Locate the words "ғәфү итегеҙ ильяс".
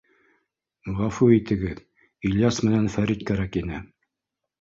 0.99-2.57